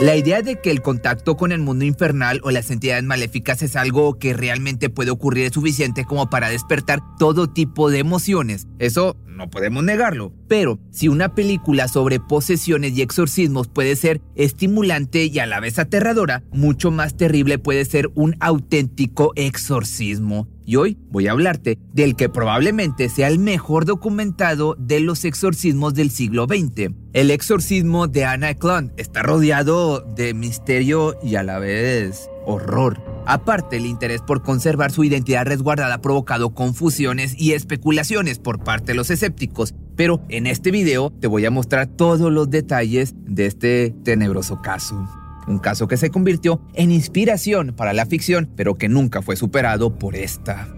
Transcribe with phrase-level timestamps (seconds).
[0.00, 3.76] La idea de que el contacto con el mundo infernal o las entidades maléficas es
[3.76, 8.66] algo que realmente puede ocurrir es suficiente como para despertar todo tipo de emociones.
[8.78, 10.32] Eso no podemos negarlo.
[10.48, 15.78] Pero si una película sobre posesiones y exorcismos puede ser estimulante y a la vez
[15.78, 20.48] aterradora, mucho más terrible puede ser un auténtico exorcismo.
[20.70, 25.94] Y hoy voy a hablarte del que probablemente sea el mejor documentado de los exorcismos
[25.94, 26.94] del siglo XX.
[27.12, 33.02] El exorcismo de Anna Eklund está rodeado de misterio y a la vez horror.
[33.26, 38.92] Aparte, el interés por conservar su identidad resguardada ha provocado confusiones y especulaciones por parte
[38.92, 39.74] de los escépticos.
[39.96, 45.19] Pero en este video te voy a mostrar todos los detalles de este tenebroso caso
[45.50, 49.98] un caso que se convirtió en inspiración para la ficción, pero que nunca fue superado
[49.98, 50.68] por esta.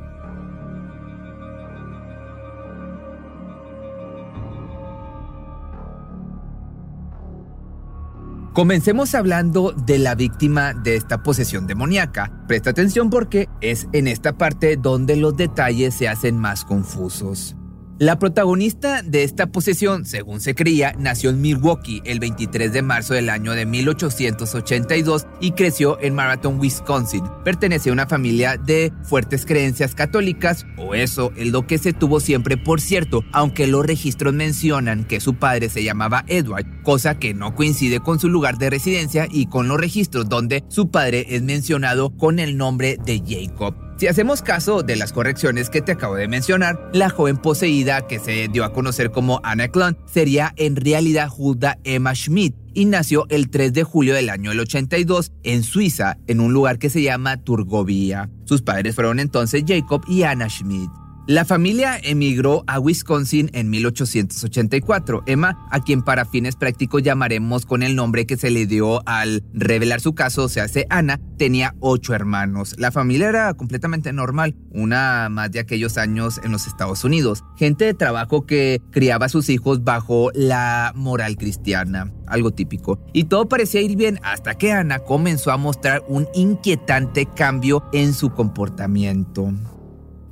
[8.52, 12.44] Comencemos hablando de la víctima de esta posesión demoníaca.
[12.46, 17.56] Presta atención porque es en esta parte donde los detalles se hacen más confusos.
[18.02, 23.14] La protagonista de esta posesión, según se creía, nació en Milwaukee el 23 de marzo
[23.14, 27.22] del año de 1882 y creció en Marathon, Wisconsin.
[27.44, 32.18] Pertenecía a una familia de fuertes creencias católicas, o eso es lo que se tuvo
[32.18, 37.34] siempre por cierto, aunque los registros mencionan que su padre se llamaba Edward, cosa que
[37.34, 41.42] no coincide con su lugar de residencia y con los registros donde su padre es
[41.42, 43.91] mencionado con el nombre de Jacob.
[43.96, 48.18] Si hacemos caso de las correcciones que te acabo de mencionar, la joven poseída que
[48.18, 53.26] se dio a conocer como Anna Klon sería en realidad Hulda Emma Schmidt y nació
[53.28, 57.36] el 3 de julio del año 82 en Suiza, en un lugar que se llama
[57.36, 58.30] Turgovia.
[58.44, 60.90] Sus padres fueron entonces Jacob y Anna Schmidt.
[61.28, 65.22] La familia emigró a Wisconsin en 1884.
[65.26, 69.44] Emma, a quien para fines prácticos llamaremos con el nombre que se le dio al
[69.52, 72.74] revelar su caso, se hace Ana, tenía ocho hermanos.
[72.76, 77.44] La familia era completamente normal, una más de aquellos años en los Estados Unidos.
[77.56, 82.98] Gente de trabajo que criaba a sus hijos bajo la moral cristiana, algo típico.
[83.12, 88.12] Y todo parecía ir bien hasta que Ana comenzó a mostrar un inquietante cambio en
[88.12, 89.52] su comportamiento.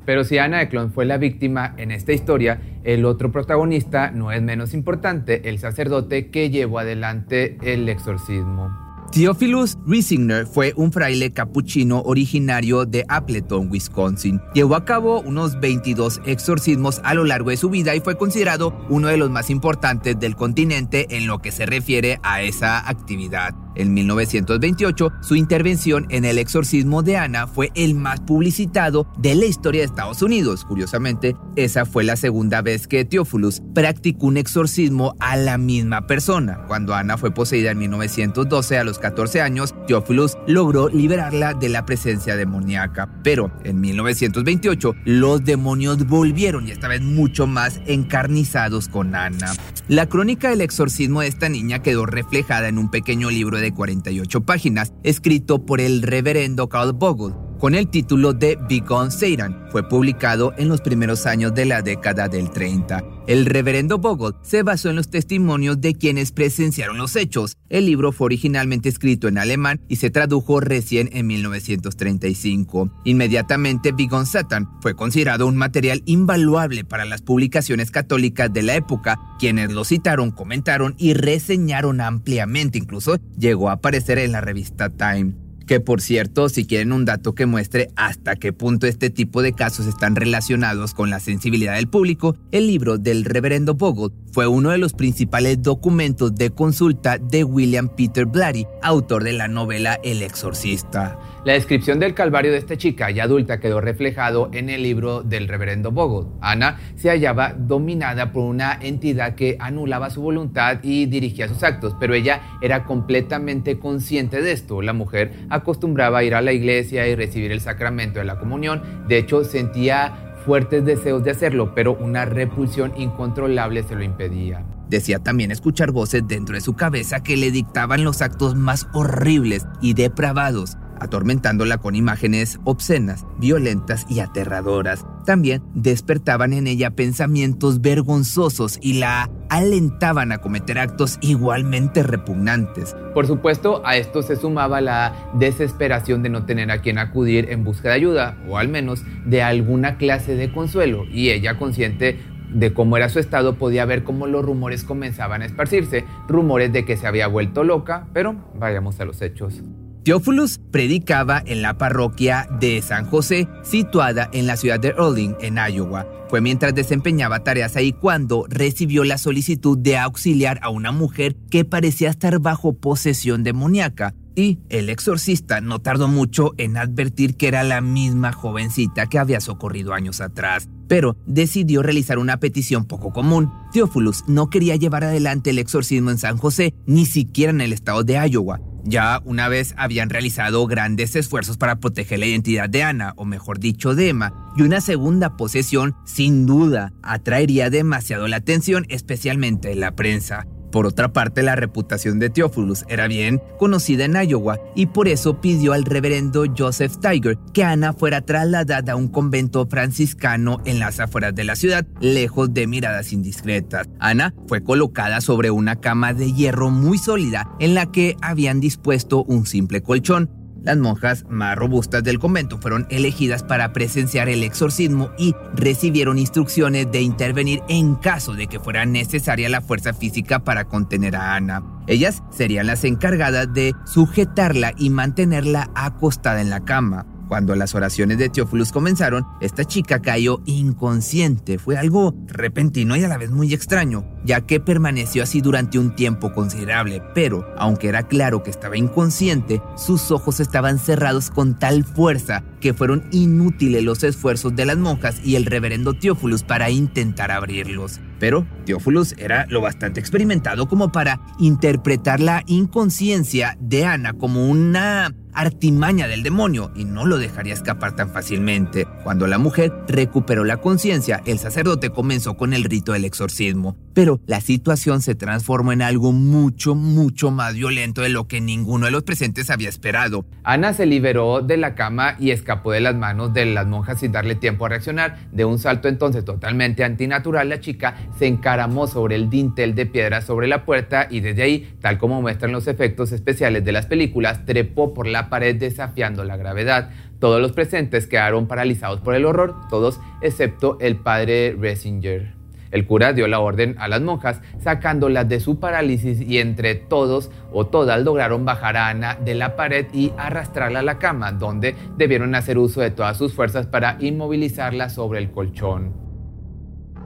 [0.05, 4.43] Pero si Ana Eklund fue la víctima en esta historia, el otro protagonista no es
[4.43, 8.71] menos importante, el sacerdote que llevó adelante el exorcismo.
[9.13, 14.41] Theophilus Riesinger fue un fraile capuchino originario de Appleton, Wisconsin.
[14.55, 18.73] Llevó a cabo unos 22 exorcismos a lo largo de su vida y fue considerado
[18.89, 23.53] uno de los más importantes del continente en lo que se refiere a esa actividad.
[23.77, 29.47] En 1928, su intervención en el exorcismo de Ana fue el más publicitado de la
[29.47, 30.65] historia de Estados Unidos.
[30.65, 36.65] Curiosamente, esa fue la segunda vez que Theophilus practicó un exorcismo a la misma persona.
[36.67, 41.87] Cuando Ana fue poseída en 1912 a los 14 años, Theophilus logró liberarla de la
[41.87, 43.09] presencia demoníaca.
[43.23, 49.53] Pero en 1928, los demonios volvieron y esta vez mucho más encarnizados con Ana.
[49.89, 54.41] La crónica del exorcismo de esta niña quedó reflejada en un pequeño libro de 48
[54.43, 59.69] páginas, escrito por el reverendo Carl Bogle con el título de Begone Satan.
[59.71, 63.05] Fue publicado en los primeros años de la década del 30.
[63.27, 67.57] El reverendo Bogle se basó en los testimonios de quienes presenciaron los hechos.
[67.69, 72.91] El libro fue originalmente escrito en alemán y se tradujo recién en 1935.
[73.05, 79.21] Inmediatamente Begone Satan fue considerado un material invaluable para las publicaciones católicas de la época,
[79.39, 85.50] quienes lo citaron, comentaron y reseñaron ampliamente, incluso llegó a aparecer en la revista Time.
[85.71, 89.53] Que por cierto, si quieren un dato que muestre hasta qué punto este tipo de
[89.53, 94.71] casos están relacionados con la sensibilidad del público, el libro del reverendo Bogle fue uno
[94.71, 100.23] de los principales documentos de consulta de William Peter Blatty, autor de la novela El
[100.23, 101.19] Exorcista.
[101.45, 105.49] La descripción del calvario de esta chica ya adulta quedó reflejado en el libro del
[105.49, 106.29] reverendo Bogle.
[106.43, 111.97] Ana se hallaba dominada por una entidad que anulaba su voluntad y dirigía sus actos,
[111.99, 114.83] pero ella era completamente consciente de esto.
[114.83, 118.83] La mujer acostumbraba a ir a la iglesia y recibir el sacramento de la comunión.
[119.09, 124.65] De hecho, sentía fuertes deseos de hacerlo, pero una repulsión incontrolable se lo impedía.
[124.89, 129.67] Decía también escuchar voces dentro de su cabeza que le dictaban los actos más horribles
[129.81, 135.07] y depravados atormentándola con imágenes obscenas, violentas y aterradoras.
[135.27, 142.95] También despertaban en ella pensamientos vergonzosos y la alentaban a cometer actos igualmente repugnantes.
[143.15, 147.65] Por supuesto, a esto se sumaba la desesperación de no tener a quien acudir en
[147.65, 152.19] busca de ayuda, o al menos de alguna clase de consuelo, y ella consciente
[152.53, 156.85] de cómo era su estado podía ver cómo los rumores comenzaban a esparcirse, rumores de
[156.85, 159.63] que se había vuelto loca, pero vayamos a los hechos.
[160.05, 165.57] Theophilus predicaba en la parroquia de San José, situada en la ciudad de Earling, en
[165.57, 166.07] Iowa.
[166.29, 171.65] Fue mientras desempeñaba tareas ahí cuando recibió la solicitud de auxiliar a una mujer que
[171.65, 174.15] parecía estar bajo posesión demoníaca.
[174.37, 179.41] Y el exorcista no tardó mucho en advertir que era la misma jovencita que había
[179.41, 183.53] socorrido años atrás pero decidió realizar una petición poco común.
[183.73, 188.03] Theophilus no quería llevar adelante el exorcismo en San José, ni siquiera en el estado
[188.03, 188.61] de Iowa.
[188.85, 193.59] Ya una vez habían realizado grandes esfuerzos para proteger la identidad de Ana, o mejor
[193.59, 199.81] dicho, de Emma, y una segunda posesión sin duda atraería demasiado la atención, especialmente en
[199.81, 200.47] la prensa.
[200.71, 205.41] Por otra parte, la reputación de Theophilus era bien conocida en Iowa y por eso
[205.41, 211.01] pidió al reverendo Joseph Tiger que Ana fuera trasladada a un convento franciscano en las
[211.01, 213.89] afueras de la ciudad, lejos de miradas indiscretas.
[213.99, 219.25] Ana fue colocada sobre una cama de hierro muy sólida en la que habían dispuesto
[219.25, 220.40] un simple colchón.
[220.63, 226.91] Las monjas más robustas del convento fueron elegidas para presenciar el exorcismo y recibieron instrucciones
[226.93, 231.63] de intervenir en caso de que fuera necesaria la fuerza física para contener a Ana.
[231.87, 237.07] Ellas serían las encargadas de sujetarla y mantenerla acostada en la cama.
[237.31, 241.59] Cuando las oraciones de Teófilus comenzaron, esta chica cayó inconsciente.
[241.61, 245.95] Fue algo repentino y a la vez muy extraño, ya que permaneció así durante un
[245.95, 251.85] tiempo considerable, pero aunque era claro que estaba inconsciente, sus ojos estaban cerrados con tal
[251.85, 257.31] fuerza que fueron inútiles los esfuerzos de las monjas y el reverendo Teófilus para intentar
[257.31, 258.01] abrirlos.
[258.19, 265.15] Pero Teófilus era lo bastante experimentado como para interpretar la inconsciencia de Ana como una
[265.33, 268.87] artimaña del demonio y no lo dejaría escapar tan fácilmente.
[269.05, 273.77] Cuando la mujer recuperó la conciencia, el sacerdote comenzó con el rito del exorcismo.
[273.95, 278.87] Pero la situación se transformó en algo mucho, mucho más violento de lo que ninguno
[278.87, 280.25] de los presentes había esperado.
[280.43, 284.13] Ana se liberó de la cama y escapó de las manos de las monjas sin
[284.13, 285.19] darle tiempo a reaccionar.
[285.33, 290.21] De un salto entonces totalmente antinatural, la chica se encaramó sobre el dintel de piedra
[290.21, 294.45] sobre la puerta y desde ahí, tal como muestran los efectos especiales de las películas,
[294.45, 296.91] trepó por la pared desafiando la gravedad.
[297.19, 302.40] Todos los presentes quedaron paralizados por el horror, todos excepto el padre Resinger.
[302.71, 307.31] El cura dio la orden a las monjas, sacándolas de su parálisis y entre todos
[307.53, 311.75] o todas lograron bajar a Ana de la pared y arrastrarla a la cama, donde
[311.97, 316.10] debieron hacer uso de todas sus fuerzas para inmovilizarla sobre el colchón.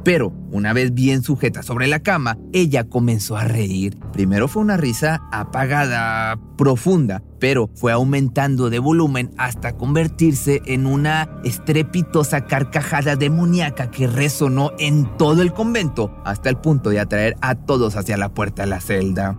[0.05, 3.99] Pero, una vez bien sujeta sobre la cama, ella comenzó a reír.
[4.13, 11.31] Primero fue una risa apagada, profunda, pero fue aumentando de volumen hasta convertirse en una
[11.43, 17.55] estrepitosa carcajada demoníaca que resonó en todo el convento hasta el punto de atraer a
[17.55, 19.39] todos hacia la puerta de la celda.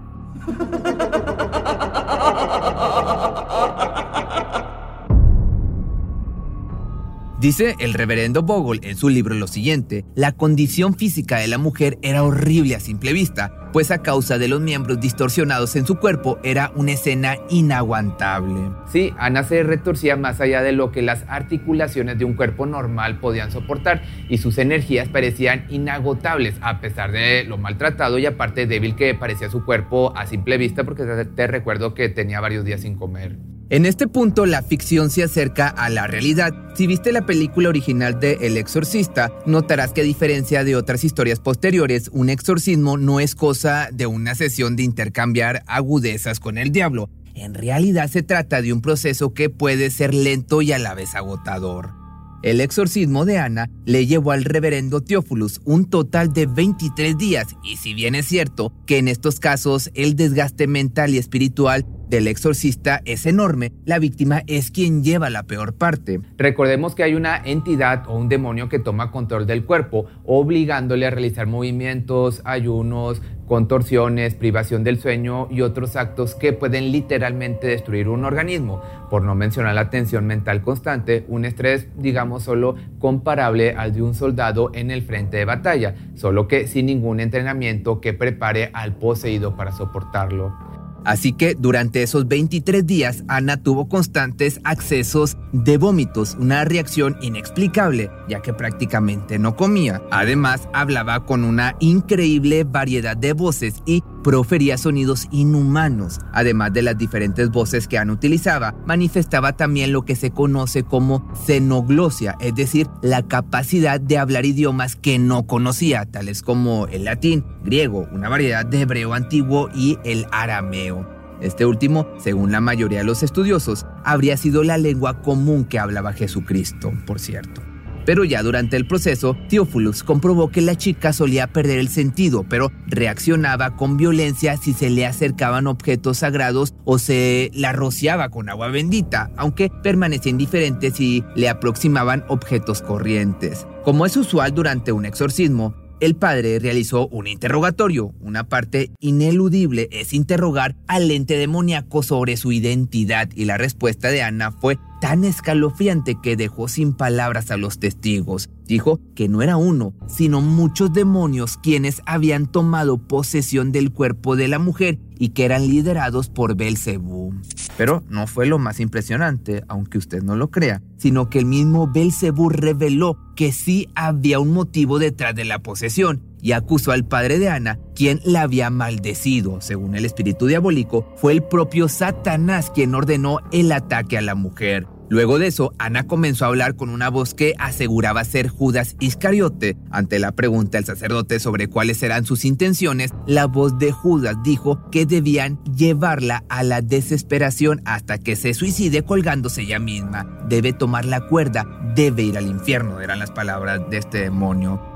[7.45, 11.99] Dice el reverendo Bogle en su libro lo siguiente, la condición física de la mujer
[12.01, 16.39] era horrible a simple vista, pues a causa de los miembros distorsionados en su cuerpo
[16.41, 18.71] era una escena inaguantable.
[18.91, 23.19] Sí, Ana se retorcía más allá de lo que las articulaciones de un cuerpo normal
[23.19, 28.95] podían soportar y sus energías parecían inagotables a pesar de lo maltratado y aparte débil
[28.95, 32.95] que parecía su cuerpo a simple vista porque te recuerdo que tenía varios días sin
[32.95, 33.37] comer.
[33.71, 36.53] En este punto la ficción se acerca a la realidad.
[36.75, 41.39] Si viste la película original de El Exorcista, notarás que a diferencia de otras historias
[41.39, 47.09] posteriores, un exorcismo no es cosa de una sesión de intercambiar agudezas con el diablo.
[47.33, 51.15] En realidad se trata de un proceso que puede ser lento y a la vez
[51.15, 52.04] agotador.
[52.43, 57.77] El exorcismo de Ana le llevó al reverendo Teófilus un total de 23 días y
[57.77, 63.01] si bien es cierto que en estos casos el desgaste mental y espiritual del exorcista
[63.05, 66.21] es enorme, la víctima es quien lleva la peor parte.
[66.37, 71.09] Recordemos que hay una entidad o un demonio que toma control del cuerpo, obligándole a
[71.09, 78.25] realizar movimientos, ayunos, contorsiones, privación del sueño y otros actos que pueden literalmente destruir un
[78.25, 84.01] organismo, por no mencionar la tensión mental constante, un estrés, digamos, solo comparable al de
[84.01, 88.95] un soldado en el frente de batalla, solo que sin ningún entrenamiento que prepare al
[88.95, 90.74] poseído para soportarlo.
[91.05, 98.09] Así que durante esos 23 días Ana tuvo constantes accesos de vómitos, una reacción inexplicable,
[98.27, 100.01] ya que prácticamente no comía.
[100.11, 106.19] Además, hablaba con una increíble variedad de voces y profería sonidos inhumanos.
[106.33, 111.31] Además de las diferentes voces que Ana utilizaba, manifestaba también lo que se conoce como
[111.45, 117.45] xenoglosia, es decir, la capacidad de hablar idiomas que no conocía, tales como el latín,
[117.63, 121.07] griego, una variedad de hebreo antiguo y el arameo.
[121.39, 126.13] Este último, según la mayoría de los estudiosos, habría sido la lengua común que hablaba
[126.13, 127.74] Jesucristo, por cierto.
[128.05, 132.71] Pero ya durante el proceso, Theophilus comprobó que la chica solía perder el sentido, pero
[132.87, 138.67] reaccionaba con violencia si se le acercaban objetos sagrados o se la rociaba con agua
[138.67, 143.65] bendita, aunque permanecía indiferente si le aproximaban objetos corrientes.
[143.83, 148.13] Como es usual durante un exorcismo, el padre realizó un interrogatorio.
[148.19, 154.21] Una parte ineludible es interrogar al ente demoníaco sobre su identidad y la respuesta de
[154.21, 158.49] Ana fue tan escalofriante que dejó sin palabras a los testigos.
[158.65, 164.47] Dijo que no era uno, sino muchos demonios quienes habían tomado posesión del cuerpo de
[164.47, 167.33] la mujer y que eran liderados por Belcebú.
[167.77, 171.87] Pero no fue lo más impresionante, aunque usted no lo crea, sino que el mismo
[171.87, 177.39] Belcebú reveló que sí había un motivo detrás de la posesión y acusó al padre
[177.39, 179.61] de Ana, quien la había maldecido.
[179.61, 184.85] Según el espíritu diabólico, fue el propio Satanás quien ordenó el ataque a la mujer.
[185.09, 189.75] Luego de eso, Ana comenzó a hablar con una voz que aseguraba ser Judas Iscariote.
[189.89, 194.87] Ante la pregunta del sacerdote sobre cuáles eran sus intenciones, la voz de Judas dijo
[194.91, 200.27] que debían llevarla a la desesperación hasta que se suicide colgándose ella misma.
[200.47, 204.94] Debe tomar la cuerda, debe ir al infierno, eran las palabras de este demonio.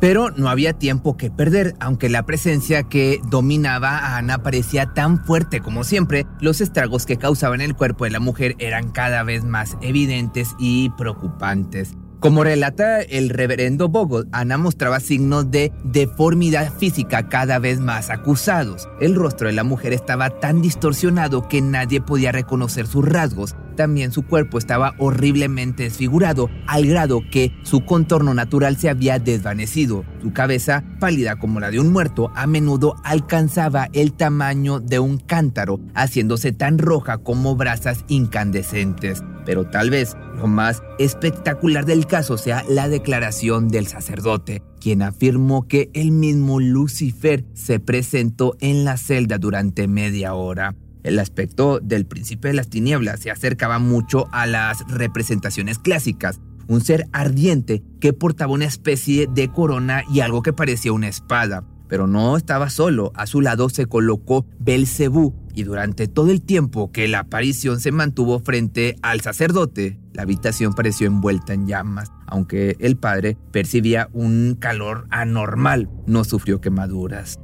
[0.00, 5.24] Pero no había tiempo que perder, aunque la presencia que dominaba a Ana parecía tan
[5.24, 9.44] fuerte como siempre, los estragos que causaban el cuerpo de la mujer eran cada vez
[9.44, 11.94] más evidentes y preocupantes.
[12.20, 18.88] Como relata el reverendo Bogle, Ana mostraba signos de deformidad física cada vez más acusados.
[19.00, 23.54] El rostro de la mujer estaba tan distorsionado que nadie podía reconocer sus rasgos.
[23.76, 30.04] También su cuerpo estaba horriblemente desfigurado, al grado que su contorno natural se había desvanecido.
[30.20, 35.18] Su cabeza, pálida como la de un muerto, a menudo alcanzaba el tamaño de un
[35.18, 39.22] cántaro, haciéndose tan roja como brasas incandescentes.
[39.48, 45.66] Pero tal vez lo más espectacular del caso sea la declaración del sacerdote, quien afirmó
[45.66, 50.74] que el mismo Lucifer se presentó en la celda durante media hora.
[51.02, 56.82] El aspecto del príncipe de las tinieblas se acercaba mucho a las representaciones clásicas, un
[56.82, 61.64] ser ardiente que portaba una especie de corona y algo que parecía una espada.
[61.88, 66.92] Pero no estaba solo, a su lado se colocó Belcebú, y durante todo el tiempo
[66.92, 72.12] que la aparición se mantuvo frente al sacerdote, la habitación pareció envuelta en llamas.
[72.28, 77.40] Aunque el padre percibía un calor anormal, no sufrió quemaduras.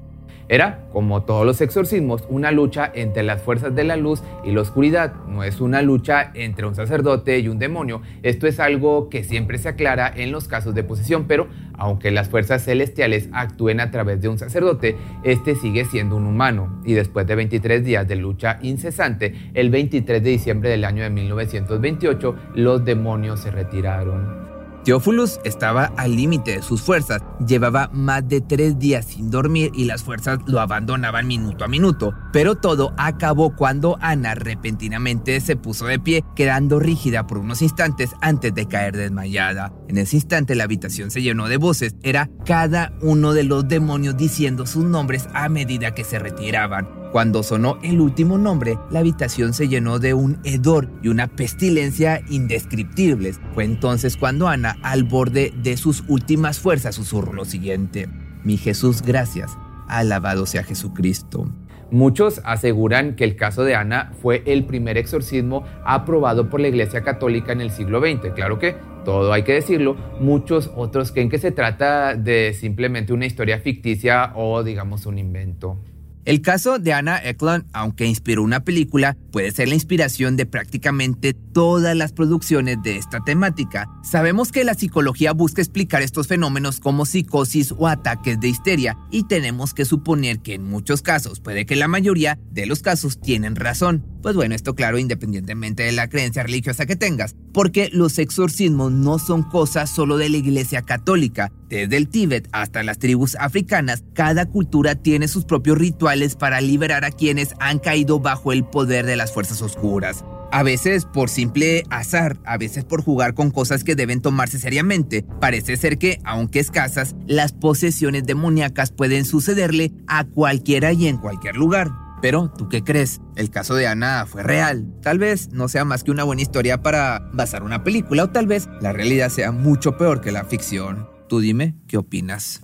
[0.55, 4.61] Era, como todos los exorcismos, una lucha entre las fuerzas de la luz y la
[4.61, 5.13] oscuridad.
[5.27, 8.03] No es una lucha entre un sacerdote y un demonio.
[8.23, 12.29] Esto es algo que siempre se aclara en los casos de posesión, pero aunque las
[12.29, 16.81] fuerzas celestiales actúen a través de un sacerdote, este sigue siendo un humano.
[16.85, 21.11] Y después de 23 días de lucha incesante, el 23 de diciembre del año de
[21.11, 24.54] 1928, los demonios se retiraron.
[24.85, 29.85] Teófilus estaba al límite de sus fuerzas, llevaba más de tres días sin dormir y
[29.85, 35.87] las fuerzas lo abandonaban minuto a minuto, pero todo acabó cuando Ana repentinamente se puso
[35.87, 39.73] de pie, quedando rígida por unos instantes antes de caer desmayada.
[39.89, 44.19] En ese instante la habitación se llenó de voces, era cada uno de los demonios
[44.19, 47.04] diciendo sus nombres a medida que se retiraban.
[47.15, 52.21] Cuando sonó el último nombre, la habitación se llenó de un hedor y una pestilencia
[52.29, 53.39] indescriptibles.
[53.55, 58.09] Fue entonces cuando Ana, al borde de sus últimas fuerzas, susurró lo siguiente.
[58.43, 59.57] Mi Jesús, gracias.
[59.87, 61.49] Alabado sea Jesucristo.
[61.93, 67.05] Muchos aseguran que el caso de Ana fue el primer exorcismo aprobado por la Iglesia
[67.05, 68.33] Católica en el siglo XX.
[68.35, 69.95] Claro que todo hay que decirlo.
[70.19, 75.79] Muchos otros creen que se trata de simplemente una historia ficticia o digamos un invento.
[76.25, 81.35] El caso de Anna Eklund, aunque inspiró una película, puede ser la inspiración de prácticamente
[81.35, 83.91] todas las producciones de esta temática.
[84.03, 89.25] Sabemos que la psicología busca explicar estos fenómenos como psicosis o ataques de histeria y
[89.25, 93.55] tenemos que suponer que en muchos casos, puede que la mayoría de los casos tienen
[93.55, 94.14] razón.
[94.25, 99.19] Pues bueno, esto claro independientemente de la creencia religiosa que tengas, porque los exorcismos no
[99.19, 101.53] son cosas solo de la Iglesia Católica.
[101.69, 107.05] Desde el Tíbet hasta las tribus africanas, cada cultura tiene sus propios rituales para liberar
[107.05, 110.25] a quienes han caído bajo el poder de las fuerzas oscuras.
[110.51, 115.27] A veces por simple azar, a veces por jugar con cosas que deben tomarse seriamente.
[115.39, 121.57] Parece ser que, aunque escasas, las posesiones demoníacas pueden sucederle a cualquiera y en cualquier
[121.57, 122.04] lugar.
[122.25, 123.21] Pero, ¿tú qué crees?
[123.37, 124.87] El caso de Ana fue real.
[125.03, 128.47] Tal vez no sea más que una buena historia para basar una película o tal
[128.47, 131.07] vez la realidad sea mucho peor que la ficción.
[131.29, 132.64] Tú dime, ¿qué opinas?